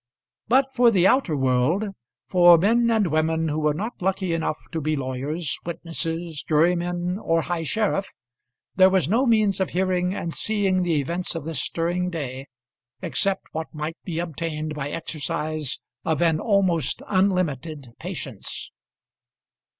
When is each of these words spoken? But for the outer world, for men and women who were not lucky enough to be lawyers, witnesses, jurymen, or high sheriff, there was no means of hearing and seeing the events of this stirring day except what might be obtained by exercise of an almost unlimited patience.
But 0.47 0.73
for 0.73 0.89
the 0.89 1.05
outer 1.05 1.37
world, 1.37 1.85
for 2.27 2.57
men 2.57 2.89
and 2.89 3.05
women 3.11 3.49
who 3.49 3.59
were 3.59 3.75
not 3.75 4.01
lucky 4.01 4.33
enough 4.33 4.57
to 4.71 4.81
be 4.81 4.95
lawyers, 4.95 5.59
witnesses, 5.63 6.41
jurymen, 6.41 7.19
or 7.19 7.43
high 7.43 7.61
sheriff, 7.61 8.07
there 8.75 8.89
was 8.89 9.07
no 9.07 9.27
means 9.27 9.59
of 9.59 9.69
hearing 9.69 10.15
and 10.15 10.33
seeing 10.33 10.81
the 10.81 10.95
events 10.95 11.35
of 11.35 11.45
this 11.45 11.61
stirring 11.61 12.09
day 12.09 12.47
except 13.03 13.49
what 13.51 13.75
might 13.75 13.97
be 14.03 14.17
obtained 14.17 14.73
by 14.73 14.89
exercise 14.89 15.79
of 16.03 16.19
an 16.23 16.39
almost 16.39 17.03
unlimited 17.07 17.91
patience. 17.99 18.71